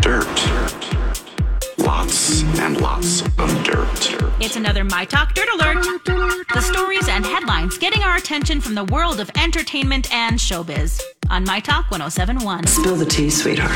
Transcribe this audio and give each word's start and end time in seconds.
Dirt. 0.00 0.24
Lots 1.76 2.42
and 2.58 2.80
lots 2.80 3.22
of 3.22 3.64
dirt. 3.64 4.16
It's 4.40 4.56
another 4.56 4.82
My 4.82 5.04
Talk 5.04 5.34
Dirt 5.34 5.48
Alert. 5.54 5.84
The 6.54 6.60
stories 6.60 7.08
and 7.08 7.24
headlines 7.24 7.76
getting 7.76 8.02
our 8.02 8.16
attention 8.16 8.60
from 8.60 8.74
the 8.74 8.84
world 8.84 9.20
of 9.20 9.30
entertainment 9.36 10.12
and 10.14 10.38
showbiz 10.38 11.02
on 11.30 11.44
My 11.44 11.60
Talk 11.60 11.90
1071. 11.90 12.66
Spill 12.66 12.96
the 12.96 13.06
tea, 13.06 13.30
sweetheart. 13.30 13.70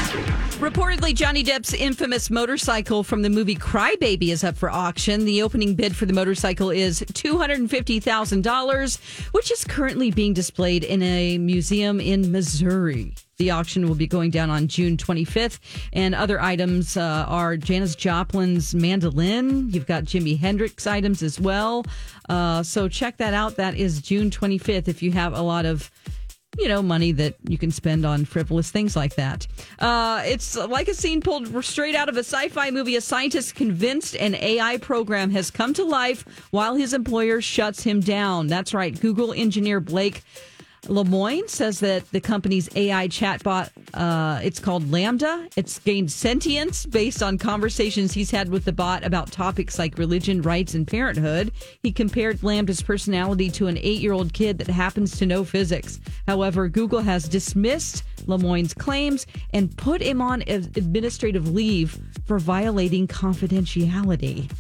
Reportedly, 0.58 1.14
Johnny 1.14 1.44
Depp's 1.44 1.72
infamous 1.72 2.30
motorcycle 2.30 3.04
from 3.04 3.22
the 3.22 3.30
movie 3.30 3.54
Crybaby 3.54 4.30
is 4.30 4.42
up 4.42 4.56
for 4.56 4.70
auction. 4.70 5.24
The 5.24 5.42
opening 5.42 5.74
bid 5.74 5.94
for 5.94 6.06
the 6.06 6.12
motorcycle 6.12 6.70
is 6.70 7.00
$250,000, 7.00 9.32
which 9.32 9.52
is 9.52 9.64
currently 9.64 10.10
being 10.10 10.32
displayed 10.32 10.82
in 10.82 11.02
a 11.02 11.38
museum 11.38 12.00
in 12.00 12.32
Missouri. 12.32 13.14
The 13.36 13.50
auction 13.50 13.88
will 13.88 13.94
be 13.94 14.06
going 14.06 14.30
down 14.30 14.50
on 14.50 14.68
June 14.68 14.96
25th, 14.96 15.58
and 15.92 16.14
other 16.14 16.40
items 16.40 16.96
uh, 16.96 17.24
are 17.28 17.56
Janis 17.56 17.94
Joplin's 17.94 18.74
mandolin. 18.74 19.70
You've 19.70 19.86
got 19.86 20.04
Jimi 20.04 20.38
Hendrix 20.38 20.86
items 20.86 21.22
as 21.22 21.40
well. 21.40 21.84
Uh, 22.28 22.62
so 22.62 22.88
check 22.88 23.16
that 23.18 23.34
out. 23.34 23.56
That 23.56 23.76
is 23.76 24.00
June 24.00 24.30
25th 24.30 24.88
if 24.88 25.02
you 25.02 25.12
have 25.12 25.34
a 25.34 25.42
lot 25.42 25.66
of 25.66 25.90
you 26.58 26.68
know, 26.68 26.82
money 26.82 27.12
that 27.12 27.36
you 27.48 27.58
can 27.58 27.70
spend 27.70 28.04
on 28.04 28.24
frivolous 28.24 28.70
things 28.70 28.96
like 28.96 29.16
that. 29.16 29.46
Uh, 29.78 30.22
it's 30.24 30.56
like 30.56 30.88
a 30.88 30.94
scene 30.94 31.20
pulled 31.20 31.64
straight 31.64 31.94
out 31.94 32.08
of 32.08 32.16
a 32.16 32.20
sci 32.20 32.48
fi 32.48 32.70
movie. 32.70 32.96
A 32.96 33.00
scientist 33.00 33.54
convinced 33.54 34.16
an 34.16 34.34
AI 34.34 34.78
program 34.78 35.30
has 35.30 35.50
come 35.50 35.74
to 35.74 35.84
life 35.84 36.24
while 36.50 36.74
his 36.74 36.92
employer 36.92 37.40
shuts 37.40 37.82
him 37.82 38.00
down. 38.00 38.46
That's 38.46 38.74
right. 38.74 38.98
Google 38.98 39.32
engineer 39.32 39.80
Blake 39.80 40.22
Lemoine 40.86 41.48
says 41.48 41.80
that 41.80 42.10
the 42.10 42.20
company's 42.20 42.68
AI 42.76 43.08
chatbot, 43.08 43.70
uh, 43.94 44.40
it's 44.42 44.60
called 44.60 44.84
LaMDA. 44.84 45.52
It's 45.56 45.78
gained 45.78 46.12
sentience 46.12 46.84
based 46.84 47.22
on 47.22 47.38
conversations 47.38 48.12
he's 48.12 48.30
had 48.30 48.50
with 48.50 48.64
the 48.64 48.72
bot 48.72 49.04
about 49.04 49.32
topics 49.32 49.78
like 49.78 49.96
religion, 49.98 50.42
rights, 50.42 50.74
and 50.74 50.86
parenthood. 50.86 51.52
He 51.82 51.90
compared 51.90 52.40
LaMDA's 52.40 52.82
personality 52.82 53.50
to 53.52 53.66
an 53.66 53.78
eight 53.78 54.00
year 54.00 54.12
old 54.12 54.32
kid 54.32 54.58
that 54.58 54.68
happens 54.68 55.18
to 55.18 55.26
know 55.26 55.44
physics. 55.44 56.00
However, 56.26 56.68
Google 56.68 57.00
has 57.00 57.28
dismissed 57.28 58.04
Lemoine's 58.26 58.74
claims 58.74 59.26
and 59.52 59.74
put 59.76 60.02
him 60.02 60.20
on 60.20 60.42
administrative 60.46 61.48
leave 61.48 61.98
for 62.26 62.38
violating 62.38 63.06
confidentiality. 63.06 64.50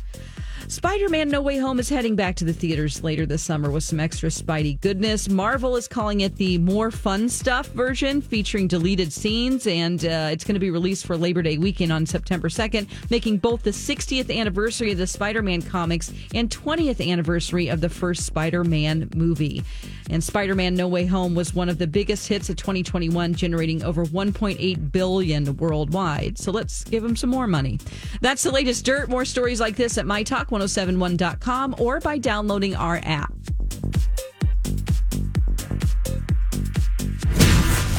Spider 0.74 1.08
Man 1.08 1.28
No 1.28 1.40
Way 1.40 1.58
Home 1.58 1.78
is 1.78 1.88
heading 1.88 2.16
back 2.16 2.34
to 2.34 2.44
the 2.44 2.52
theaters 2.52 3.04
later 3.04 3.26
this 3.26 3.44
summer 3.44 3.70
with 3.70 3.84
some 3.84 4.00
extra 4.00 4.28
Spidey 4.28 4.80
goodness. 4.80 5.28
Marvel 5.28 5.76
is 5.76 5.86
calling 5.86 6.22
it 6.22 6.34
the 6.34 6.58
more 6.58 6.90
fun 6.90 7.28
stuff 7.28 7.68
version, 7.68 8.20
featuring 8.20 8.66
deleted 8.66 9.12
scenes, 9.12 9.68
and 9.68 10.04
uh, 10.04 10.30
it's 10.32 10.42
going 10.42 10.54
to 10.54 10.60
be 10.60 10.72
released 10.72 11.06
for 11.06 11.16
Labor 11.16 11.42
Day 11.42 11.58
weekend 11.58 11.92
on 11.92 12.04
September 12.06 12.48
2nd, 12.48 12.88
making 13.08 13.38
both 13.38 13.62
the 13.62 13.70
60th 13.70 14.36
anniversary 14.36 14.90
of 14.90 14.98
the 14.98 15.06
Spider 15.06 15.42
Man 15.42 15.62
comics 15.62 16.12
and 16.34 16.50
20th 16.50 17.08
anniversary 17.08 17.68
of 17.68 17.80
the 17.80 17.88
first 17.88 18.26
Spider 18.26 18.64
Man 18.64 19.08
movie. 19.14 19.62
And 20.10 20.22
Spider 20.22 20.56
Man 20.56 20.74
No 20.74 20.88
Way 20.88 21.06
Home 21.06 21.36
was 21.36 21.54
one 21.54 21.68
of 21.68 21.78
the 21.78 21.86
biggest 21.86 22.26
hits 22.26 22.50
of 22.50 22.56
2021, 22.56 23.34
generating 23.34 23.84
over 23.84 24.04
1.8 24.04 24.90
billion 24.92 25.56
worldwide. 25.56 26.36
So 26.36 26.50
let's 26.50 26.82
give 26.82 27.04
them 27.04 27.14
some 27.14 27.30
more 27.30 27.46
money. 27.46 27.78
That's 28.20 28.42
the 28.42 28.50
latest 28.50 28.84
dirt. 28.84 29.08
More 29.08 29.24
stories 29.24 29.60
like 29.60 29.76
this 29.76 29.96
at 29.96 30.04
mytalk1071.com 30.64 31.76
or 31.78 32.00
by 32.00 32.18
downloading 32.18 32.74
our 32.74 33.00
app. 33.04 33.32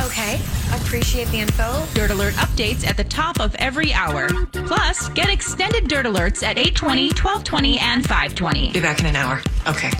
Okay, 0.05 0.39
appreciate 0.73 1.27
the 1.29 1.39
info. 1.39 1.85
Dirt 1.93 2.11
Alert 2.11 2.33
updates 2.35 2.87
at 2.87 2.97
the 2.97 3.03
top 3.03 3.39
of 3.39 3.53
every 3.55 3.93
hour. 3.93 4.29
Plus, 4.51 5.09
get 5.09 5.29
extended 5.29 5.87
Dirt 5.87 6.05
Alerts 6.05 6.43
at 6.43 6.57
820, 6.57 7.07
1220, 7.09 7.79
and 7.79 8.01
520. 8.03 8.71
Be 8.71 8.79
back 8.79 8.99
in 8.99 9.05
an 9.07 9.15
hour. 9.15 9.41
Okay. 9.67 9.91